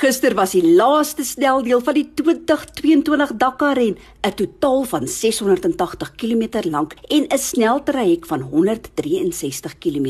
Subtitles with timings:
[0.00, 6.44] Gister was die laaste sneldeel van die 2022 Dakar ren, 'n totaal van 680 km
[6.70, 10.08] lank en 'n sneltraject van 163 km.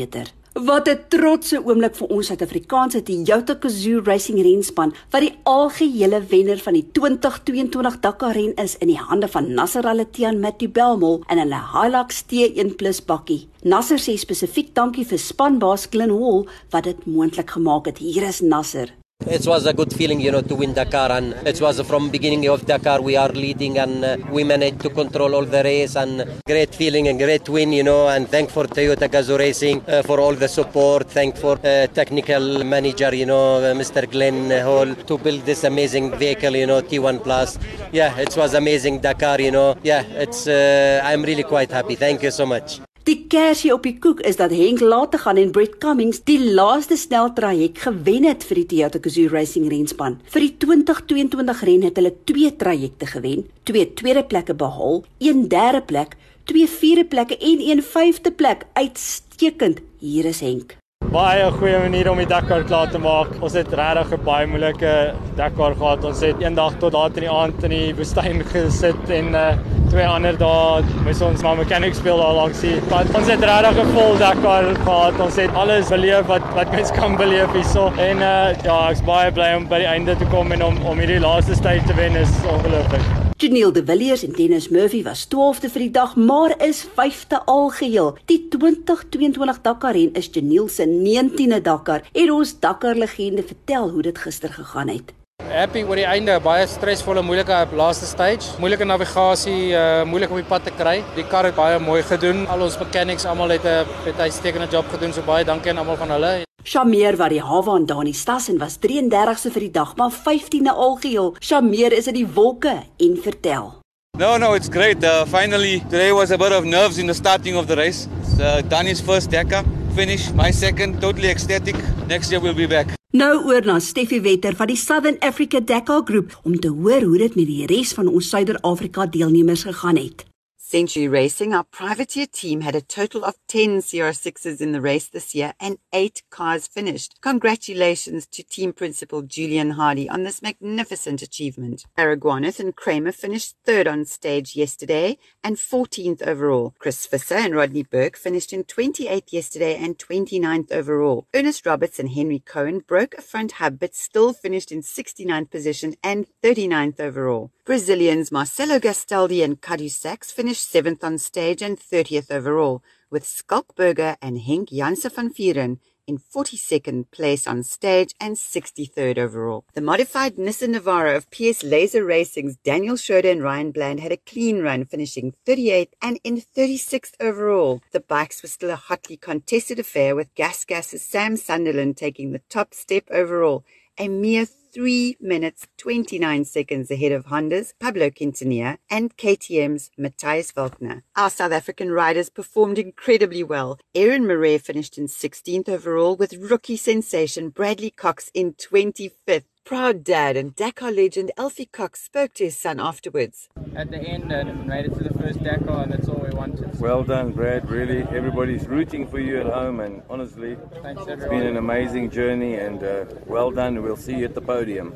[0.53, 6.57] Wat 'n trotse oomblik vir ons Suid-Afrikaanse Toyota Gazoo Racing renspan wat die algehele wenner
[6.57, 11.37] van die 2022 Dakar ren is in die hande van Nasser Al-Attiyah Matthew Belmore in
[11.37, 13.47] hulle Hilux T1+ bakkie.
[13.63, 17.97] Nasser sê spesifiek dankie vir spanbaas Glenn Hall wat dit moontlik gemaak het.
[17.97, 19.00] Hier is Nasser.
[19.27, 22.47] It was a good feeling, you know, to win Dakar, and it was from beginning
[22.49, 26.41] of Dakar we are leading, and uh, we managed to control all the race, and
[26.45, 30.19] great feeling and great win, you know, and thank for Toyota Gazoo Racing uh, for
[30.19, 34.09] all the support, thank for uh, technical manager, you know, uh, Mr.
[34.09, 37.59] Glyn Hall to build this amazing vehicle, you know, T1 Plus.
[37.91, 39.75] Yeah, it was amazing Dakar, you know.
[39.83, 41.95] Yeah, it's uh, I'm really quite happy.
[41.95, 42.81] Thank you so much.
[43.31, 48.27] Kersie op die koek is dat Henk Lategan en Brett Cummings die laaste sneltraject gewen
[48.27, 50.17] het vir die Toyota Gazoo Racing renspan.
[50.33, 55.79] Vir die 2022 ren het hulle twee trajecte gewen, twee tweede plekke behaal, een derde
[55.79, 58.67] plek, twee vierde plekke en een vyfde plek.
[58.75, 59.79] Uitstekend.
[60.03, 60.80] Hier is Henk.
[61.09, 63.33] Baie goeie manier om die Dakar klaar te maak.
[63.43, 66.05] Ons het regtig 'n baie moeilike Dakar gehad.
[66.05, 69.57] Ons het eendag tot laat in die aand in die woestyn gesit en uh,
[69.89, 73.11] twee ander dae moes ons maar mechanics speel daar langs die pad.
[73.13, 75.19] Ons het regtig 'n vol Dakar gehad.
[75.19, 77.91] Ons het alles beleef wat wat mens kan beleef hierso.
[77.97, 80.97] En uh, ja, ek's baie bly om by die einde te kom en om om
[80.97, 83.20] hierdie laaste stage te wen is ongelooflik.
[83.41, 88.11] Janiel de Villiers en Dennis Murphy was 12de vir die dag, maar is 5de algeheel.
[88.29, 94.03] Die 2022 Dakar ren is Janiel se 19de Dakar en ons Dakar legende vertel hoe
[94.05, 95.15] dit gister gegaan het.
[95.49, 98.53] Happy oor die einde, baie stresvolle, moeilike laaste stage.
[98.61, 100.99] Moeilike navigasie, uh moeilik om die pad te kry.
[101.17, 102.45] Die kar het baie mooi gedoen.
[102.45, 105.13] Al ons mechanics almal het 'n het 'n uitstekende job gedoen.
[105.13, 106.50] So baie dankie aan almal van hulle.
[106.63, 111.33] Shameer wat die hawe aan Dani Stassen was 33ste vir die dag, maar 15de algeheel.
[111.41, 113.71] Shameer is in die wolke en vertel.
[114.17, 115.03] No, no, it's great.
[115.03, 118.07] Uh, finally, today was a bit of nerves in the starting of the race.
[118.39, 119.63] Uh, Dani's first Dakar
[119.95, 121.75] finish, my second, totally ecstatic.
[122.07, 122.93] Next year we'll be back.
[123.11, 127.17] Nou oor na Steffi Wetter van die Southern Africa Dakar Groep om te hoor hoe
[127.17, 130.30] dit met die res van ons Suider-Afrika deelnemers gegaan het.
[130.71, 135.35] Century Racing, our privateer team, had a total of 10 CR6s in the race this
[135.35, 137.19] year and eight cars finished.
[137.19, 141.83] Congratulations to team principal Julian Hardy on this magnificent achievement.
[141.97, 146.73] Baragwanath and Kramer finished third on stage yesterday and 14th overall.
[146.79, 151.27] Chris Visser and Rodney Burke finished in 28th yesterday and 29th overall.
[151.33, 155.95] Ernest Roberts and Henry Cohen broke a front hub but still finished in 69th position
[156.01, 157.51] and 39th overall.
[157.65, 164.15] Brazilians Marcelo Gastaldi and Cadu Sachs finished seventh on stage and 30th overall, with Skalkberger
[164.21, 169.63] and Henk Janse van Vieren in 42nd place on stage and 63rd overall.
[169.73, 174.17] The modified Nissan Navara of PS Laser Racing's Daniel Schroeder and Ryan Bland had a
[174.17, 177.81] clean run, finishing 38th and in 36th overall.
[177.91, 182.41] The bikes were still a hotly contested affair, with Gas Gas's Sam Sunderland taking the
[182.49, 183.63] top step overall,
[183.97, 191.01] a mere 3 minutes 29 seconds ahead of Honda's Pablo Quintanilla and KTM's Matthias Walkner.
[191.15, 193.79] Our South African riders performed incredibly well.
[193.93, 199.43] Aaron Mare finished in 16th overall with rookie sensation Bradley Cox in 25th.
[199.63, 203.47] Proud dad and Dakar legend Alfie Cox spoke to his son afterwards.
[203.75, 206.79] At the end, and made it to the first Dakar, and that's all we wanted.
[206.79, 207.69] Well done, Brad.
[207.69, 212.55] Really, everybody's rooting for you at home, and honestly, Thanks, it's been an amazing journey.
[212.55, 213.81] And uh, well done.
[213.81, 214.93] We'll see you at the podium.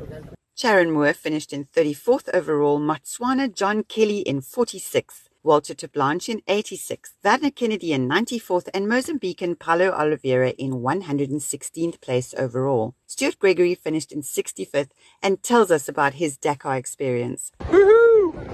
[0.55, 5.23] Charan Moore finished in 34th overall, Motswana John Kelly in 46th.
[5.43, 12.33] Walter Blanche in 86th, Werner Kennedy in 94th, and Mozambican Paulo Oliveira in 116th place
[12.35, 12.95] overall.
[13.05, 14.89] Stuart Gregory finished in 65th
[15.22, 17.51] and tells us about his Dakar experience.
[17.59, 18.04] Woohoo!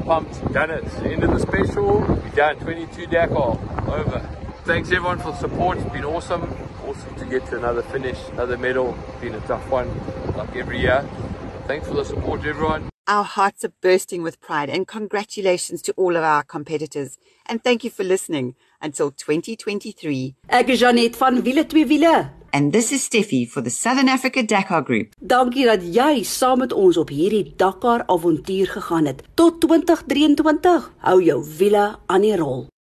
[0.06, 0.84] Pumped, done it.
[1.04, 2.00] End of the special.
[2.02, 3.58] We done 22 Dakar.
[3.88, 4.20] Over.
[4.66, 5.78] Thanks everyone for the support.
[5.78, 6.44] It's been awesome.
[6.86, 8.98] Awesome to get to another finish, another medal.
[9.20, 9.90] Been a tough one,
[10.36, 11.06] like every year.
[11.68, 12.90] Thanks for the support, everyone.
[13.08, 17.18] Our hearts are bursting with pride and congratulations to all of our competitors.
[17.48, 20.36] And thank you for listening until 2023.
[20.50, 22.41] Ek is Janet van Wiele twee wiele.
[22.54, 25.14] And this is Steffi for the Southern Africa Dakar Group.
[25.20, 29.24] Dankie dat jy saam met ons op hierdie Dakar avontuur gegaan het.
[29.40, 30.92] Tot 2023.
[31.08, 32.72] Hou jou wiele aan die rol.